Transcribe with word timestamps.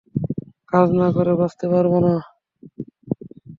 কাজ 0.71 0.87
না 0.99 1.07
করে 1.15 1.33
বাঁচতে 1.39 1.65
পারব 1.73 1.93
না। 2.05 2.13